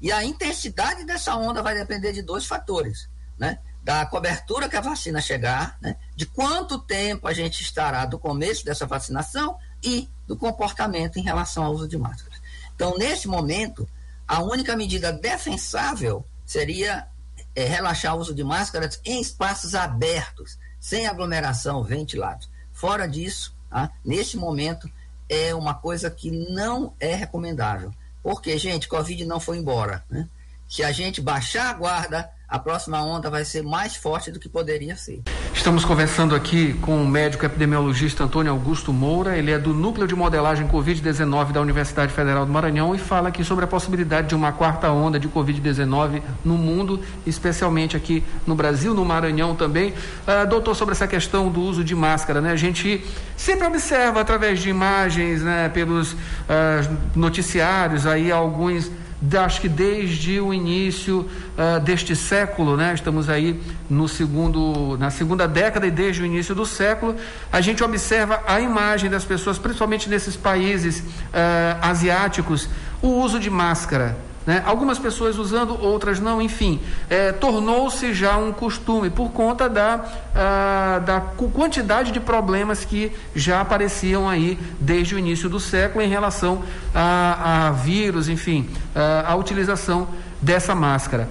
E 0.00 0.12
a 0.12 0.24
intensidade 0.24 1.04
dessa 1.04 1.34
onda 1.36 1.62
vai 1.62 1.74
depender 1.74 2.12
de 2.12 2.20
dois 2.20 2.44
fatores, 2.44 3.08
né? 3.38 3.58
Da 3.82 4.04
cobertura 4.04 4.68
que 4.68 4.76
a 4.76 4.80
vacina 4.80 5.20
chegar, 5.20 5.78
né? 5.80 5.96
de 6.14 6.26
quanto 6.26 6.78
tempo 6.78 7.28
a 7.28 7.32
gente 7.32 7.62
estará 7.62 8.04
do 8.04 8.18
começo 8.18 8.64
dessa 8.64 8.84
vacinação 8.84 9.56
e 9.82 10.08
do 10.26 10.36
comportamento 10.36 11.18
em 11.18 11.22
relação 11.22 11.64
ao 11.64 11.72
uso 11.72 11.88
de 11.88 11.96
máscaras. 11.96 12.38
Então, 12.74 12.98
nesse 12.98 13.28
momento, 13.28 13.88
a 14.26 14.42
única 14.42 14.76
medida 14.76 15.12
defensável 15.12 16.24
seria 16.44 17.06
é, 17.54 17.64
relaxar 17.64 18.14
o 18.16 18.20
uso 18.20 18.34
de 18.34 18.44
máscaras 18.44 19.00
em 19.04 19.20
espaços 19.20 19.74
abertos, 19.74 20.58
sem 20.80 21.06
aglomeração, 21.06 21.82
ventilados. 21.82 22.48
Fora 22.72 23.06
disso, 23.06 23.54
tá? 23.70 23.90
neste 24.04 24.36
momento, 24.36 24.90
é 25.28 25.54
uma 25.54 25.74
coisa 25.74 26.10
que 26.10 26.30
não 26.30 26.94
é 27.00 27.14
recomendável. 27.14 27.92
Porque, 28.22 28.58
gente, 28.58 28.88
Covid 28.88 29.24
não 29.24 29.40
foi 29.40 29.58
embora. 29.58 30.04
Né? 30.10 30.28
Se 30.68 30.82
a 30.82 30.92
gente 30.92 31.20
baixar 31.20 31.70
a 31.70 31.74
guarda, 31.74 32.30
a 32.48 32.58
próxima 32.58 33.02
onda 33.02 33.28
vai 33.28 33.44
ser 33.44 33.62
mais 33.62 33.96
forte 33.96 34.30
do 34.30 34.38
que 34.38 34.48
poderia 34.48 34.94
ser. 34.96 35.22
Estamos 35.52 35.84
conversando 35.84 36.34
aqui 36.34 36.74
com 36.74 37.02
o 37.02 37.06
médico 37.06 37.44
epidemiologista 37.44 38.22
Antônio 38.22 38.52
Augusto 38.52 38.92
Moura. 38.92 39.36
Ele 39.36 39.50
é 39.50 39.58
do 39.58 39.74
Núcleo 39.74 40.06
de 40.06 40.14
Modelagem 40.14 40.68
Covid-19 40.68 41.50
da 41.50 41.60
Universidade 41.60 42.12
Federal 42.12 42.46
do 42.46 42.52
Maranhão 42.52 42.94
e 42.94 42.98
fala 42.98 43.30
aqui 43.30 43.42
sobre 43.42 43.64
a 43.64 43.68
possibilidade 43.68 44.28
de 44.28 44.34
uma 44.34 44.52
quarta 44.52 44.90
onda 44.90 45.18
de 45.18 45.28
Covid-19 45.28 46.22
no 46.44 46.56
mundo, 46.56 47.00
especialmente 47.26 47.96
aqui 47.96 48.22
no 48.46 48.54
Brasil, 48.54 48.94
no 48.94 49.04
Maranhão 49.04 49.56
também. 49.56 49.90
Uh, 49.90 50.46
doutor, 50.48 50.76
sobre 50.76 50.92
essa 50.92 51.08
questão 51.08 51.50
do 51.50 51.60
uso 51.60 51.82
de 51.82 51.96
máscara, 51.96 52.40
né? 52.40 52.52
A 52.52 52.56
gente 52.56 53.04
sempre 53.36 53.66
observa 53.66 54.20
através 54.20 54.60
de 54.60 54.70
imagens, 54.70 55.42
né, 55.42 55.68
pelos 55.68 56.12
uh, 56.12 56.16
noticiários 57.14 58.06
aí 58.06 58.30
alguns 58.30 58.90
acho 59.44 59.60
que 59.60 59.68
desde 59.68 60.40
o 60.40 60.52
início 60.52 61.20
uh, 61.56 61.80
deste 61.80 62.14
século, 62.14 62.76
né? 62.76 62.92
Estamos 62.94 63.28
aí 63.28 63.60
no 63.88 64.08
segundo, 64.08 64.96
na 64.98 65.10
segunda 65.10 65.48
década 65.48 65.86
e 65.86 65.90
desde 65.90 66.22
o 66.22 66.26
início 66.26 66.54
do 66.54 66.66
século, 66.66 67.16
a 67.50 67.60
gente 67.60 67.82
observa 67.82 68.42
a 68.46 68.60
imagem 68.60 69.08
das 69.08 69.24
pessoas, 69.24 69.58
principalmente 69.58 70.08
nesses 70.08 70.36
países 70.36 71.00
uh, 71.00 71.04
asiáticos, 71.80 72.68
o 73.00 73.08
uso 73.08 73.40
de 73.40 73.48
máscara. 73.48 74.25
Né? 74.46 74.62
Algumas 74.64 74.98
pessoas 74.98 75.38
usando, 75.38 75.76
outras 75.82 76.20
não, 76.20 76.40
enfim, 76.40 76.80
é, 77.10 77.32
tornou-se 77.32 78.14
já 78.14 78.36
um 78.36 78.52
costume 78.52 79.10
por 79.10 79.32
conta 79.32 79.68
da, 79.68 80.04
ah, 80.34 81.02
da 81.04 81.20
quantidade 81.20 82.12
de 82.12 82.20
problemas 82.20 82.84
que 82.84 83.10
já 83.34 83.60
apareciam 83.60 84.28
aí 84.28 84.56
desde 84.78 85.16
o 85.16 85.18
início 85.18 85.48
do 85.48 85.58
século 85.58 86.04
em 86.04 86.08
relação 86.08 86.62
a, 86.94 87.66
a 87.66 87.70
vírus, 87.72 88.28
enfim, 88.28 88.70
a, 88.94 89.32
a 89.32 89.34
utilização 89.34 90.06
dessa 90.40 90.76
máscara. 90.76 91.28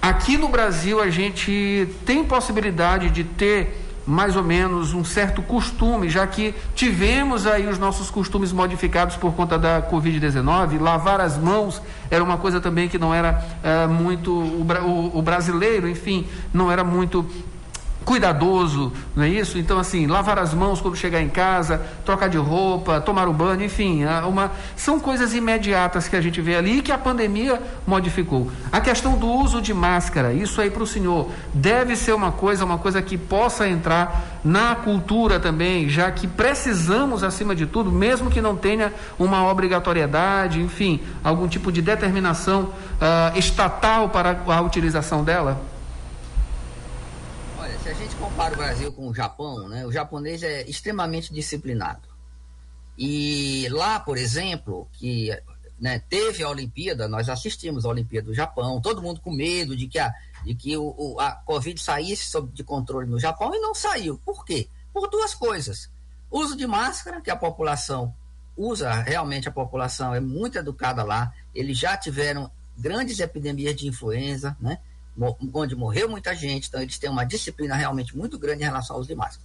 Aqui 0.00 0.38
no 0.38 0.48
Brasil 0.48 1.00
a 1.00 1.10
gente 1.10 1.88
tem 2.06 2.24
possibilidade 2.24 3.10
de 3.10 3.24
ter 3.24 3.83
mais 4.06 4.36
ou 4.36 4.42
menos 4.42 4.92
um 4.92 5.04
certo 5.04 5.42
costume, 5.42 6.08
já 6.08 6.26
que 6.26 6.54
tivemos 6.74 7.46
aí 7.46 7.66
os 7.66 7.78
nossos 7.78 8.10
costumes 8.10 8.52
modificados 8.52 9.16
por 9.16 9.32
conta 9.34 9.58
da 9.58 9.82
Covid-19, 9.82 10.80
lavar 10.80 11.20
as 11.20 11.38
mãos 11.38 11.80
era 12.10 12.22
uma 12.22 12.36
coisa 12.36 12.60
também 12.60 12.88
que 12.88 12.98
não 12.98 13.14
era 13.14 13.42
é, 13.62 13.86
muito, 13.86 14.30
o, 14.30 14.62
o, 14.62 15.18
o 15.18 15.22
brasileiro, 15.22 15.88
enfim, 15.88 16.26
não 16.52 16.70
era 16.70 16.84
muito 16.84 17.26
cuidadoso, 18.04 18.92
não 19.16 19.24
é 19.24 19.28
isso? 19.28 19.58
Então, 19.58 19.78
assim, 19.78 20.06
lavar 20.06 20.38
as 20.38 20.52
mãos 20.52 20.80
quando 20.80 20.96
chegar 20.96 21.22
em 21.22 21.28
casa, 21.28 21.80
trocar 22.04 22.28
de 22.28 22.36
roupa, 22.36 23.00
tomar 23.00 23.26
o 23.28 23.32
banho, 23.32 23.64
enfim, 23.64 24.04
uma, 24.28 24.52
são 24.76 25.00
coisas 25.00 25.34
imediatas 25.34 26.06
que 26.06 26.16
a 26.16 26.20
gente 26.20 26.40
vê 26.40 26.56
ali 26.56 26.78
e 26.78 26.82
que 26.82 26.92
a 26.92 26.98
pandemia 26.98 27.60
modificou. 27.86 28.50
A 28.70 28.80
questão 28.80 29.16
do 29.16 29.26
uso 29.26 29.60
de 29.60 29.72
máscara, 29.72 30.32
isso 30.32 30.60
aí 30.60 30.70
para 30.70 30.82
o 30.82 30.86
senhor, 30.86 31.30
deve 31.52 31.96
ser 31.96 32.12
uma 32.12 32.30
coisa, 32.30 32.64
uma 32.64 32.78
coisa 32.78 33.00
que 33.00 33.16
possa 33.16 33.68
entrar 33.68 34.40
na 34.44 34.74
cultura 34.74 35.40
também, 35.40 35.88
já 35.88 36.10
que 36.10 36.26
precisamos, 36.26 37.24
acima 37.24 37.54
de 37.54 37.64
tudo, 37.66 37.90
mesmo 37.90 38.30
que 38.30 38.40
não 38.40 38.54
tenha 38.54 38.92
uma 39.18 39.50
obrigatoriedade, 39.50 40.60
enfim, 40.60 41.00
algum 41.22 41.48
tipo 41.48 41.72
de 41.72 41.80
determinação 41.80 42.64
uh, 42.64 43.38
estatal 43.38 44.10
para 44.10 44.38
a 44.46 44.60
utilização 44.60 45.24
dela? 45.24 45.73
Gente 48.14 48.18
compara 48.18 48.54
o 48.54 48.56
Brasil 48.56 48.92
com 48.92 49.08
o 49.08 49.14
Japão, 49.14 49.68
né, 49.68 49.84
o 49.84 49.92
japonês 49.92 50.42
é 50.42 50.62
extremamente 50.68 51.32
disciplinado. 51.32 52.08
E 52.96 53.68
lá, 53.70 53.98
por 53.98 54.16
exemplo, 54.16 54.88
que 54.92 55.30
né, 55.80 55.98
teve 56.08 56.44
a 56.44 56.48
Olimpíada, 56.48 57.08
nós 57.08 57.28
assistimos 57.28 57.84
a 57.84 57.88
Olimpíada 57.88 58.28
do 58.28 58.34
Japão, 58.34 58.80
todo 58.80 59.02
mundo 59.02 59.20
com 59.20 59.32
medo 59.32 59.76
de 59.76 59.88
que 59.88 59.98
a, 59.98 60.12
de 60.44 60.54
que 60.54 60.76
o, 60.76 60.94
o 60.96 61.20
a 61.20 61.32
Covid 61.32 61.80
saísse 61.80 62.26
sob 62.26 62.52
de 62.52 62.62
controle 62.62 63.08
no 63.08 63.18
Japão 63.18 63.52
e 63.52 63.58
não 63.58 63.74
saiu. 63.74 64.20
Por 64.24 64.44
quê? 64.44 64.68
Por 64.92 65.10
duas 65.10 65.34
coisas. 65.34 65.90
Uso 66.30 66.56
de 66.56 66.66
máscara, 66.66 67.20
que 67.20 67.30
a 67.30 67.36
população 67.36 68.14
usa, 68.56 68.92
realmente 68.92 69.48
a 69.48 69.52
população 69.52 70.14
é 70.14 70.20
muito 70.20 70.56
educada 70.56 71.02
lá, 71.02 71.34
eles 71.52 71.76
já 71.76 71.96
tiveram 71.96 72.48
grandes 72.78 73.18
epidemias 73.18 73.74
de 73.74 73.88
influenza, 73.88 74.56
né? 74.60 74.78
Onde 75.52 75.76
morreu 75.76 76.08
muita 76.08 76.34
gente, 76.34 76.68
então 76.68 76.80
eles 76.82 76.98
têm 76.98 77.10
uma 77.10 77.24
disciplina 77.24 77.74
realmente 77.74 78.16
muito 78.16 78.38
grande 78.38 78.62
em 78.62 78.66
relação 78.66 78.96
aos 78.96 79.06
demais. 79.06 79.38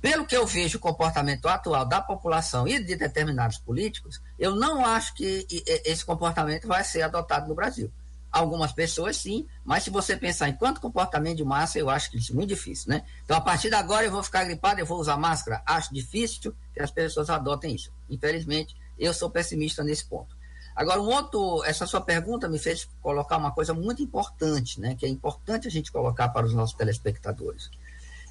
Pelo 0.00 0.26
que 0.26 0.36
eu 0.36 0.46
vejo 0.46 0.78
o 0.78 0.80
comportamento 0.80 1.48
atual 1.48 1.84
da 1.84 2.00
população 2.00 2.68
e 2.68 2.82
de 2.82 2.94
determinados 2.94 3.58
políticos, 3.58 4.20
eu 4.38 4.54
não 4.54 4.84
acho 4.84 5.14
que 5.14 5.46
esse 5.84 6.04
comportamento 6.04 6.68
vai 6.68 6.84
ser 6.84 7.02
adotado 7.02 7.48
no 7.48 7.54
Brasil. 7.54 7.90
Algumas 8.30 8.70
pessoas 8.70 9.16
sim, 9.16 9.46
mas 9.64 9.84
se 9.84 9.90
você 9.90 10.14
pensar 10.14 10.50
em 10.50 10.52
quanto 10.52 10.80
comportamento 10.80 11.38
de 11.38 11.44
massa, 11.44 11.78
eu 11.78 11.88
acho 11.88 12.10
que 12.10 12.18
isso 12.18 12.32
é 12.32 12.34
muito 12.34 12.50
difícil, 12.50 12.90
né? 12.90 13.02
Então, 13.24 13.34
a 13.34 13.40
partir 13.40 13.70
de 13.70 13.74
agora 13.74 14.04
eu 14.04 14.10
vou 14.10 14.22
ficar 14.22 14.44
gripado, 14.44 14.78
eu 14.78 14.84
vou 14.84 15.00
usar 15.00 15.16
máscara. 15.16 15.62
Acho 15.64 15.94
difícil 15.94 16.54
que 16.74 16.82
as 16.82 16.90
pessoas 16.90 17.30
adotem 17.30 17.74
isso. 17.74 17.90
Infelizmente, 18.10 18.76
eu 18.98 19.14
sou 19.14 19.30
pessimista 19.30 19.82
nesse 19.82 20.04
ponto. 20.04 20.35
Agora, 20.76 21.00
um 21.00 21.06
outro, 21.06 21.64
essa 21.64 21.86
sua 21.86 22.02
pergunta 22.02 22.50
me 22.50 22.58
fez 22.58 22.86
colocar 23.00 23.38
uma 23.38 23.50
coisa 23.50 23.72
muito 23.72 24.02
importante, 24.02 24.78
né, 24.78 24.94
que 24.94 25.06
é 25.06 25.08
importante 25.08 25.66
a 25.66 25.70
gente 25.70 25.90
colocar 25.90 26.28
para 26.28 26.44
os 26.44 26.52
nossos 26.52 26.76
telespectadores. 26.76 27.70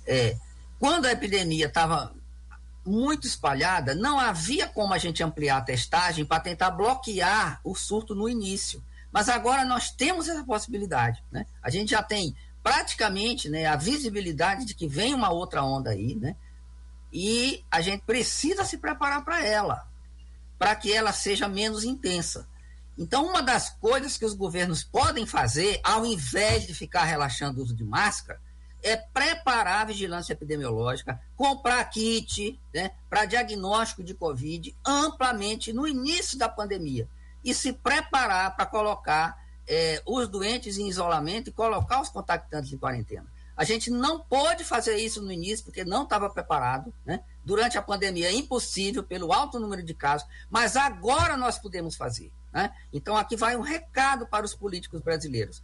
É, 0.06 0.38
quando 0.80 1.08
a 1.08 1.12
epidemia 1.12 1.66
estava 1.66 2.14
muito 2.86 3.26
espalhada, 3.26 3.96
não 3.96 4.20
havia 4.20 4.68
como 4.68 4.94
a 4.94 5.00
gente 5.00 5.24
ampliar 5.24 5.58
a 5.58 5.62
testagem 5.62 6.24
para 6.24 6.40
tentar 6.40 6.70
bloquear 6.70 7.60
o 7.64 7.74
surto 7.74 8.14
no 8.14 8.30
início. 8.30 8.84
Mas 9.12 9.28
agora 9.28 9.66
nós 9.66 9.90
temos 9.90 10.30
essa 10.30 10.44
possibilidade. 10.44 11.24
Né? 11.32 11.48
A 11.64 11.72
gente 11.72 11.92
já 11.92 12.04
tem 12.04 12.36
praticamente 12.62 13.50
né, 13.50 13.66
a 13.66 13.76
visibilidade 13.76 14.66
de 14.66 14.76
que 14.76 14.88
vem 14.88 15.16
uma 15.16 15.32
outra 15.32 15.64
onda 15.64 15.90
aí, 15.90 16.16
né? 16.16 16.36
e 17.12 17.64
a 17.72 17.82
gente 17.82 18.04
precisa 18.04 18.64
se 18.64 18.78
preparar 18.78 19.24
para 19.26 19.44
ela 19.44 19.88
para 20.58 20.76
que 20.76 20.92
ela 20.92 21.12
seja 21.12 21.48
menos 21.48 21.84
intensa. 21.84 22.48
Então, 22.98 23.26
uma 23.26 23.42
das 23.42 23.70
coisas 23.70 24.18
que 24.18 24.26
os 24.26 24.34
governos 24.34 24.84
podem 24.84 25.26
fazer, 25.26 25.82
ao 25.84 26.06
invés 26.06 26.66
de 26.66 26.74
ficar 26.74 27.04
relaxando 27.04 27.60
o 27.60 27.64
uso 27.64 27.76
de 27.76 27.84
máscara, 27.84 28.40
é 28.82 28.96
preparar 28.96 29.82
a 29.82 29.86
vigilância 29.86 30.34
epidemiológica, 30.34 31.20
comprar 31.36 31.84
kit 31.86 32.60
né, 32.74 32.92
para 33.10 33.26
diagnóstico 33.26 34.04
de 34.04 34.14
Covid 34.14 34.76
amplamente 34.86 35.74
no 35.74 35.88
início 35.88 36.38
da 36.38 36.48
pandemia 36.48 37.10
e 37.44 37.54
se 37.54 37.74
preparar 37.74 38.56
para 38.56 38.66
colocar 38.66 39.44
é, 39.68 40.02
os 40.06 40.28
doentes 40.28 40.78
em 40.78 40.88
isolamento 40.88 41.50
e 41.50 41.54
colocar 41.54 42.00
os 42.00 42.10
contactantes 42.10 42.72
em 42.72 42.78
quarentena. 42.78 43.26
A 43.58 43.64
gente 43.64 43.90
não 43.90 44.20
pôde 44.20 44.64
fazer 44.64 44.98
isso 44.98 45.22
no 45.22 45.32
início 45.32 45.66
porque 45.66 45.84
não 45.84 46.04
estava 46.04 46.30
preparado. 46.30 46.94
Né? 47.06 47.22
Durante 47.46 47.78
a 47.78 47.82
pandemia 47.82 48.30
é 48.30 48.34
impossível 48.34 49.04
pelo 49.04 49.32
alto 49.32 49.60
número 49.60 49.84
de 49.84 49.94
casos, 49.94 50.28
mas 50.50 50.76
agora 50.76 51.38
nós 51.38 51.60
podemos 51.60 51.96
fazer. 51.96 52.32
Né? 52.52 52.74
Então 52.92 53.16
aqui 53.16 53.36
vai 53.36 53.56
um 53.56 53.62
recado 53.62 54.26
para 54.26 54.46
os 54.46 54.56
políticos 54.56 55.00
brasileiros: 55.02 55.62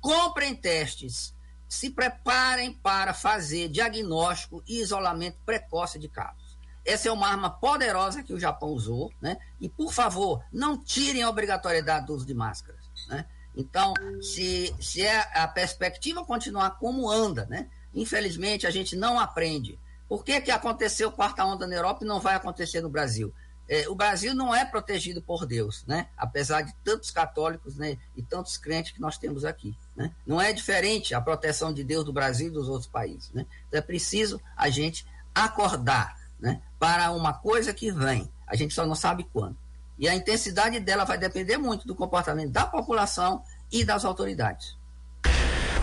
comprem 0.00 0.56
testes, 0.56 1.34
se 1.68 1.90
preparem 1.90 2.72
para 2.72 3.12
fazer 3.12 3.68
diagnóstico 3.68 4.62
e 4.66 4.80
isolamento 4.80 5.36
precoce 5.44 5.98
de 5.98 6.08
casos. 6.08 6.56
Essa 6.82 7.10
é 7.10 7.12
uma 7.12 7.28
arma 7.28 7.50
poderosa 7.50 8.22
que 8.22 8.32
o 8.32 8.40
Japão 8.40 8.70
usou, 8.70 9.12
né? 9.20 9.36
E 9.60 9.68
por 9.68 9.92
favor, 9.92 10.42
não 10.50 10.82
tirem 10.82 11.22
a 11.22 11.28
obrigatoriedade 11.28 12.06
do 12.06 12.14
uso 12.14 12.24
de 12.24 12.32
máscaras, 12.32 12.80
né? 13.08 13.26
Então, 13.54 13.92
se, 14.22 14.74
se 14.80 15.02
é 15.02 15.18
a 15.34 15.46
perspectiva 15.46 16.24
continuar 16.24 16.78
como 16.78 17.10
anda, 17.10 17.44
né? 17.46 17.68
Infelizmente, 17.92 18.66
a 18.66 18.70
gente 18.70 18.96
não 18.96 19.20
aprende. 19.20 19.78
Por 20.08 20.24
que, 20.24 20.40
que 20.40 20.50
aconteceu 20.50 21.12
quarta 21.12 21.44
onda 21.44 21.66
na 21.66 21.74
Europa 21.74 22.04
e 22.04 22.08
não 22.08 22.18
vai 22.18 22.34
acontecer 22.34 22.80
no 22.80 22.88
Brasil? 22.88 23.32
É, 23.68 23.86
o 23.86 23.94
Brasil 23.94 24.34
não 24.34 24.54
é 24.54 24.64
protegido 24.64 25.20
por 25.20 25.44
Deus, 25.44 25.84
né? 25.86 26.08
Apesar 26.16 26.62
de 26.62 26.74
tantos 26.82 27.10
católicos 27.10 27.76
né, 27.76 27.98
e 28.16 28.22
tantos 28.22 28.56
crentes 28.56 28.92
que 28.92 29.00
nós 29.00 29.18
temos 29.18 29.44
aqui. 29.44 29.76
Né? 29.94 30.10
Não 30.26 30.40
é 30.40 30.54
diferente 30.54 31.14
a 31.14 31.20
proteção 31.20 31.72
de 31.72 31.84
Deus 31.84 32.02
do 32.02 32.12
Brasil 32.12 32.48
e 32.48 32.50
dos 32.50 32.66
outros 32.66 32.90
países. 32.90 33.30
Né? 33.32 33.44
Então 33.68 33.78
é 33.78 33.82
preciso 33.82 34.40
a 34.56 34.70
gente 34.70 35.06
acordar 35.34 36.18
né, 36.40 36.62
para 36.78 37.10
uma 37.10 37.34
coisa 37.34 37.74
que 37.74 37.92
vem. 37.92 38.32
A 38.46 38.56
gente 38.56 38.72
só 38.72 38.86
não 38.86 38.94
sabe 38.94 39.28
quando. 39.30 39.58
E 39.98 40.08
a 40.08 40.14
intensidade 40.14 40.80
dela 40.80 41.04
vai 41.04 41.18
depender 41.18 41.58
muito 41.58 41.86
do 41.86 41.94
comportamento 41.94 42.50
da 42.50 42.64
população 42.64 43.42
e 43.70 43.84
das 43.84 44.02
autoridades. 44.02 44.77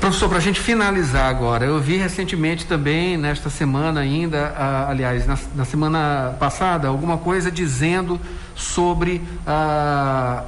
Professor, 0.05 0.29
para 0.29 0.37
a 0.37 0.41
gente 0.41 0.59
finalizar 0.59 1.27
agora, 1.27 1.65
eu 1.65 1.79
vi 1.79 1.97
recentemente 1.97 2.67
também, 2.67 3.17
nesta 3.17 3.49
semana 3.49 4.01
ainda, 4.01 4.53
ah, 4.55 4.87
aliás, 4.87 5.25
na, 5.25 5.35
na, 5.55 5.65
semana 5.65 6.35
passada, 6.39 6.87
alguma 6.87 7.17
coisa 7.17 7.49
dizendo 7.49 8.21
sobre 8.53 9.19
ah, 9.47 10.43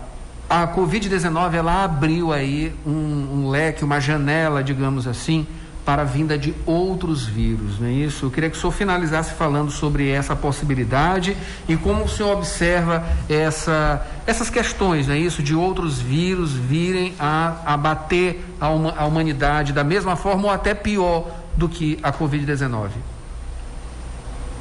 a 0.48 0.68
Covid-19, 0.68 1.56
ela 1.56 1.84
abriu 1.84 2.32
aí 2.32 2.72
um, 2.86 2.92
um 2.92 3.50
leque, 3.50 3.84
uma 3.84 4.00
janela, 4.00 4.64
digamos 4.64 5.08
assim, 5.08 5.48
para 5.88 6.02
a 6.02 6.06
vinda 6.06 6.38
de 6.38 6.54
outros 6.66 7.26
vírus, 7.26 7.80
não 7.80 7.88
é 7.88 7.92
isso? 7.94 8.26
Eu 8.26 8.30
queria 8.30 8.50
que 8.50 8.58
o 8.58 8.60
senhor 8.60 8.74
finalizasse 8.74 9.34
falando 9.36 9.72
sobre 9.72 10.10
essa 10.10 10.36
possibilidade 10.36 11.38
e 11.66 11.78
como 11.78 12.04
o 12.04 12.10
senhor 12.10 12.36
observa 12.36 13.06
essa, 13.30 14.06
essas 14.26 14.50
questões, 14.50 15.08
não 15.08 15.16
é 15.16 15.18
isso? 15.18 15.42
De 15.42 15.56
outros 15.56 15.98
vírus 15.98 16.52
virem 16.52 17.16
a 17.18 17.62
abater 17.66 18.44
a, 18.60 18.70
uma, 18.70 18.92
a 18.98 19.06
humanidade 19.06 19.72
da 19.72 19.82
mesma 19.82 20.18
forma 20.18 20.44
ou 20.44 20.50
até 20.50 20.74
pior 20.74 21.34
do 21.56 21.70
que 21.70 21.98
a 22.04 22.12
Covid-19? 22.12 22.92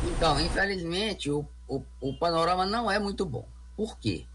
Então, 0.05 0.39
infelizmente, 0.39 1.29
o, 1.29 1.45
o, 1.67 1.83
o, 2.01 2.17
panorama 2.17 2.65
não 2.65 2.89
é 2.89 3.01
muito 3.01 3.27
bom. 3.27 3.49
Por 3.77 3.99
quê? 3.99 4.27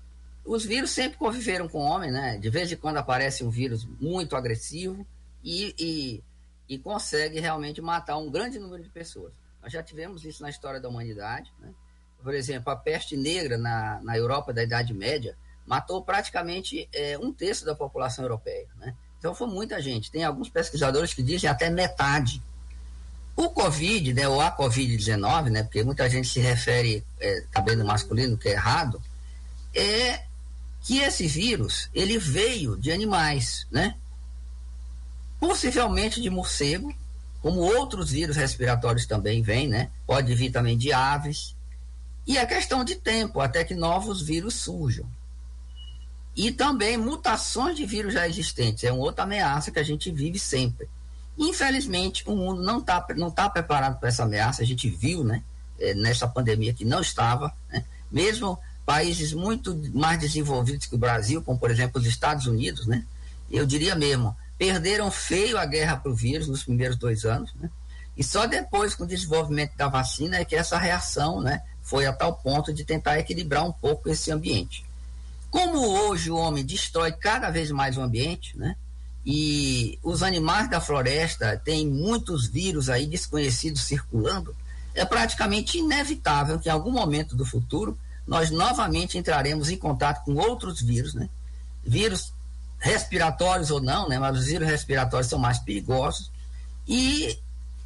Os 0.44 0.66
vírus 0.66 0.92
sempre 0.92 1.18
conviveram 1.18 1.70
com 1.70 1.80
o 1.80 1.86
homem, 1.86 2.12
né? 2.12 2.38
De 2.38 2.50
vez 2.50 2.70
em 2.70 2.76
quando 2.76 2.98
aparece 2.98 3.46
um 3.46 3.50
vírus 3.50 3.88
muito 3.98 4.36
agressivo 4.36 5.08
e, 5.42 5.74
e, 5.80 6.24
e 6.72 6.78
consegue 6.78 7.38
realmente 7.38 7.82
matar 7.82 8.16
um 8.16 8.32
grande 8.32 8.58
número 8.58 8.82
de 8.82 8.88
pessoas. 8.88 9.34
Nós 9.62 9.74
já 9.74 9.84
tivemos 9.84 10.24
isso 10.24 10.42
na 10.42 10.50
história 10.50 10.80
da 10.80 10.88
humanidade, 10.88 11.52
né? 11.60 11.74
Por 12.24 12.34
exemplo, 12.34 12.72
a 12.72 12.78
peste 12.78 13.18
negra 13.18 13.58
na, 13.58 14.00
na 14.02 14.18
Europa 14.18 14.54
da 14.54 14.64
Idade 14.64 14.94
Média 14.94 15.36
matou 15.68 16.02
praticamente 16.02 16.88
é, 16.94 17.18
um 17.18 17.34
terço 17.34 17.66
da 17.66 17.76
população 17.76 18.24
europeia, 18.24 18.70
né? 18.78 18.96
Então 19.20 19.36
foi 19.36 19.48
muita 19.48 19.82
gente. 19.82 20.10
Tem 20.10 20.24
alguns 20.24 20.48
pesquisadores 20.48 21.14
que 21.14 21.22
dizem 21.22 21.50
até 21.50 21.70
metade. 21.70 22.42
O 23.36 23.50
Covid, 23.50 24.14
né, 24.14 24.30
ou 24.30 24.40
a 24.40 24.56
Covid-19, 24.56 25.50
né, 25.50 25.64
porque 25.64 25.84
muita 25.84 26.10
gente 26.10 26.30
se 26.30 26.40
refere 26.40 27.04
é, 27.20 27.44
cabelo 27.52 27.84
masculino, 27.84 28.38
que 28.38 28.48
é 28.48 28.54
errado, 28.54 29.02
é 29.76 30.24
que 30.80 31.00
esse 31.00 31.28
vírus 31.28 31.90
ele 31.94 32.18
veio 32.18 32.78
de 32.78 32.94
animais, 32.94 33.68
né? 33.70 33.98
Possivelmente 35.42 36.22
de 36.22 36.30
morcego, 36.30 36.96
como 37.42 37.62
outros 37.62 38.12
vírus 38.12 38.36
respiratórios 38.36 39.08
também 39.08 39.42
vêm, 39.42 39.68
né? 39.68 39.90
Pode 40.06 40.36
vir 40.36 40.52
também 40.52 40.78
de 40.78 40.94
aves. 40.94 41.56
E 42.28 42.38
é 42.38 42.46
questão 42.46 42.84
de 42.84 42.94
tempo 42.94 43.42
até 43.42 43.64
que 43.64 43.74
novos 43.74 44.22
vírus 44.22 44.54
surjam. 44.54 45.04
E 46.38 46.52
também 46.52 46.96
mutações 46.96 47.76
de 47.76 47.88
vírus 47.88 48.14
já 48.14 48.28
existentes. 48.28 48.84
É 48.84 48.92
uma 48.92 49.02
outra 49.02 49.24
ameaça 49.24 49.72
que 49.72 49.80
a 49.80 49.84
gente 49.84 50.12
vive 50.12 50.38
sempre. 50.38 50.88
Infelizmente, 51.36 52.24
o 52.28 52.36
mundo 52.36 52.62
não 52.62 52.78
está 52.78 53.04
não 53.18 53.32
tá 53.32 53.50
preparado 53.50 54.00
para 54.00 54.10
essa 54.10 54.22
ameaça. 54.22 54.62
A 54.62 54.66
gente 54.66 54.88
viu, 54.92 55.24
né, 55.24 55.42
é, 55.80 55.96
nessa 55.96 56.28
pandemia 56.28 56.72
que 56.72 56.86
não 56.86 57.02
estava. 57.02 57.52
Né? 57.68 57.84
Mesmo 58.12 58.60
países 58.86 59.34
muito 59.34 59.76
mais 59.92 60.20
desenvolvidos 60.20 60.86
que 60.86 60.94
o 60.94 61.00
Brasil, 61.00 61.42
como 61.42 61.58
por 61.58 61.72
exemplo 61.72 62.00
os 62.00 62.06
Estados 62.06 62.46
Unidos, 62.46 62.86
né, 62.86 63.04
eu 63.50 63.66
diria 63.66 63.96
mesmo, 63.96 64.36
perderam 64.62 65.10
feio 65.10 65.58
a 65.58 65.66
guerra 65.66 65.98
para 65.98 66.12
o 66.12 66.14
vírus 66.16 66.48
nos 66.48 66.64
primeiros 66.64 66.96
dois 66.96 67.26
anos. 67.26 67.52
Né? 67.56 67.68
E 68.16 68.24
só 68.24 68.46
depois, 68.46 68.94
com 68.94 69.06
o 69.06 69.08
desenvolvimento 69.08 69.76
da 69.76 69.88
vacina, 69.88 70.38
é 70.38 70.46
que 70.46 70.56
essa 70.56 70.78
reação 70.78 71.42
né, 71.42 71.64
foi 71.82 72.06
a 72.06 72.14
tal 72.14 72.36
ponto 72.36 72.72
de 72.72 72.86
tentar 72.86 73.18
equilibrar 73.18 73.66
um 73.66 73.72
pouco 73.72 74.08
esse 74.08 74.32
ambiente. 74.32 74.86
Como 75.50 75.80
hoje 75.80 76.30
o 76.30 76.36
homem 76.36 76.64
destrói 76.64 77.12
cada 77.12 77.50
vez 77.50 77.72
mais 77.72 77.98
o 77.98 78.02
ambiente, 78.02 78.56
né? 78.56 78.76
E 79.26 79.98
os 80.04 80.22
animais 80.22 80.70
da 80.70 80.80
floresta 80.80 81.60
têm 81.66 81.88
muitos 81.88 82.46
vírus 82.46 82.88
aí 82.88 83.08
desconhecidos 83.08 83.82
circulando, 83.82 84.56
é 84.94 85.04
praticamente 85.04 85.80
inevitável 85.80 86.60
que 86.60 86.70
em 86.70 86.72
algum 86.72 86.92
momento 86.92 87.36
do 87.36 87.46
futuro 87.46 87.98
nós 88.28 88.52
novamente 88.52 89.18
entraremos 89.18 89.72
em 89.72 89.78
contato 89.78 90.24
com 90.24 90.36
outros 90.36 90.82
vírus, 90.82 91.16
né? 91.16 91.28
Vírus 91.84 92.32
respiratórios 92.82 93.70
ou 93.70 93.80
não, 93.80 94.10
né? 94.10 94.18
Mas 94.18 94.40
os 94.40 94.46
vírus 94.48 94.68
respiratórios 94.68 95.30
são 95.30 95.40
mais 95.40 95.60
perigosos 95.60 96.32
e 96.88 97.38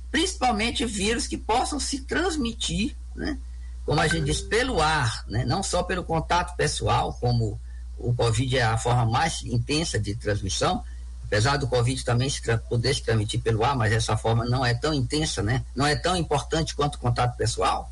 principalmente 0.09 0.85
vírus 0.85 1.27
que 1.27 1.37
possam 1.37 1.79
se 1.79 2.01
transmitir, 2.01 2.95
né? 3.13 3.37
como 3.85 3.99
a 3.99 4.07
gente 4.07 4.23
diz, 4.23 4.41
pelo 4.41 4.81
ar, 4.81 5.25
né? 5.27 5.43
não 5.45 5.61
só 5.61 5.83
pelo 5.83 6.03
contato 6.03 6.55
pessoal, 6.55 7.13
como 7.19 7.59
o 7.97 8.13
Covid 8.13 8.57
é 8.57 8.63
a 8.63 8.77
forma 8.77 9.05
mais 9.05 9.43
intensa 9.43 9.99
de 9.99 10.15
transmissão, 10.15 10.81
apesar 11.25 11.57
do 11.57 11.67
Covid 11.67 12.03
também 12.05 12.29
se, 12.29 12.41
poder 12.69 12.95
se 12.95 13.03
transmitir 13.03 13.41
pelo 13.41 13.63
ar, 13.65 13.75
mas 13.75 13.91
essa 13.91 14.15
forma 14.15 14.45
não 14.45 14.65
é 14.65 14.73
tão 14.73 14.93
intensa, 14.93 15.43
né? 15.43 15.65
não 15.75 15.85
é 15.85 15.95
tão 15.95 16.15
importante 16.15 16.73
quanto 16.73 16.95
o 16.95 16.99
contato 16.99 17.35
pessoal. 17.35 17.91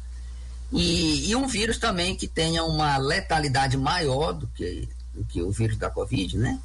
E, 0.72 1.29
e 1.29 1.36
um 1.36 1.45
vírus 1.45 1.77
também 1.77 2.15
que 2.15 2.27
tenha 2.27 2.63
uma 2.63 2.98
letalidade 2.98 3.75
maior 3.75 4.31
do 4.31 4.48
que, 4.48 4.88
do 5.13 5.25
que 5.25 5.41
o 5.41 5.51
vírus 5.51 5.77
da 5.77 5.89
Covid, 5.89 6.38
né? 6.38 6.57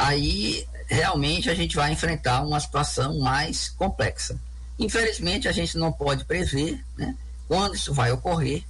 Aí 0.00 0.66
realmente 0.86 1.50
a 1.50 1.54
gente 1.54 1.76
vai 1.76 1.92
enfrentar 1.92 2.40
uma 2.40 2.58
situação 2.58 3.18
mais 3.18 3.68
complexa. 3.68 4.34
Infelizmente 4.78 5.46
a 5.46 5.52
gente 5.52 5.76
não 5.76 5.92
pode 5.92 6.24
prever, 6.24 6.82
né? 6.96 7.14
quando 7.46 7.74
isso 7.74 7.92
vai 7.92 8.10
ocorrer, 8.10 8.64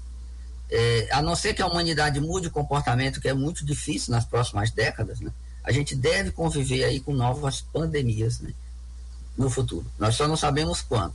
é, 0.69 1.09
a 1.13 1.23
não 1.23 1.37
ser 1.37 1.55
que 1.55 1.63
a 1.63 1.69
humanidade 1.69 2.19
mude 2.19 2.49
o 2.49 2.51
comportamento, 2.51 3.21
que 3.21 3.29
é 3.29 3.33
muito 3.33 3.65
difícil 3.65 4.11
nas 4.11 4.25
próximas 4.25 4.73
décadas, 4.73 5.21
né? 5.21 5.31
a 5.63 5.71
gente 5.71 5.95
deve 5.95 6.33
conviver 6.33 6.83
aí 6.83 6.99
com 6.99 7.15
novas 7.15 7.61
pandemias 7.61 8.41
né? 8.41 8.53
no 9.39 9.49
futuro. 9.49 9.87
Nós 10.01 10.17
só 10.17 10.27
não 10.27 10.37
sabemos 10.37 10.81
quando. 10.83 11.13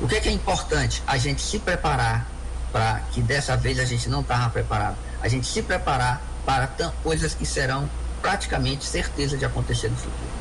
O 0.00 0.08
que 0.08 0.16
é, 0.16 0.20
que 0.20 0.30
é 0.30 0.32
importante? 0.32 1.02
A 1.06 1.18
gente 1.18 1.42
se 1.42 1.58
preparar 1.58 2.26
para 2.72 3.00
que 3.12 3.20
dessa 3.20 3.54
vez 3.54 3.78
a 3.78 3.84
gente 3.84 4.08
não 4.08 4.22
estava 4.22 4.48
preparado. 4.48 4.96
A 5.20 5.28
gente 5.28 5.46
se 5.46 5.60
preparar 5.60 6.22
para 6.46 6.66
coisas 7.02 7.34
que 7.34 7.44
serão 7.44 7.86
praticamente 8.20 8.84
certeza 8.84 9.36
de 9.36 9.44
acontecer 9.44 9.88
no 9.88 9.96
futuro. 9.96 10.38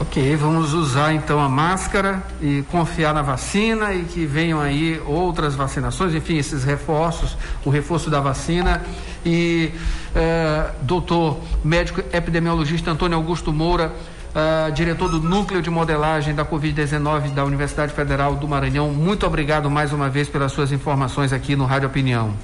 Ok, 0.00 0.34
vamos 0.34 0.74
usar 0.74 1.14
então 1.14 1.38
a 1.38 1.48
máscara 1.48 2.20
e 2.42 2.64
confiar 2.68 3.14
na 3.14 3.22
vacina 3.22 3.94
e 3.94 4.02
que 4.02 4.26
venham 4.26 4.60
aí 4.60 5.00
outras 5.06 5.54
vacinações, 5.54 6.12
enfim, 6.14 6.36
esses 6.36 6.64
reforços, 6.64 7.36
o 7.64 7.70
reforço 7.70 8.10
da 8.10 8.20
vacina. 8.20 8.82
E 9.24 9.72
eh, 10.14 10.70
doutor 10.82 11.38
médico 11.62 12.00
epidemiologista 12.12 12.90
Antônio 12.90 13.16
Augusto 13.16 13.52
Moura, 13.52 13.92
eh, 14.34 14.72
diretor 14.72 15.08
do 15.08 15.20
Núcleo 15.20 15.62
de 15.62 15.70
Modelagem 15.70 16.34
da 16.34 16.44
Covid-19 16.44 17.32
da 17.32 17.44
Universidade 17.44 17.92
Federal 17.92 18.34
do 18.34 18.48
Maranhão, 18.48 18.88
muito 18.90 19.24
obrigado 19.24 19.70
mais 19.70 19.92
uma 19.92 20.10
vez 20.10 20.28
pelas 20.28 20.50
suas 20.50 20.72
informações 20.72 21.32
aqui 21.32 21.54
no 21.54 21.66
Rádio 21.66 21.88
Opinião. 21.88 22.34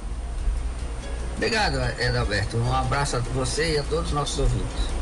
Obrigado, 1.41 1.79
Edalberto. 1.99 2.55
Um 2.55 2.71
abraço 2.71 3.15
a 3.15 3.19
você 3.19 3.73
e 3.73 3.79
a 3.79 3.83
todos 3.83 4.09
os 4.09 4.11
nossos 4.13 4.37
ouvintes. 4.37 5.00